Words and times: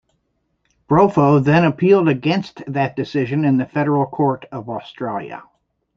Bropho 0.89 1.37
then 1.37 1.63
appealed 1.63 2.09
against 2.09 2.63
that 2.65 2.95
decision 2.95 3.45
in 3.45 3.57
the 3.57 3.67
Federal 3.67 4.07
Court 4.07 4.45
of 4.51 4.67
Australia. 4.67 5.43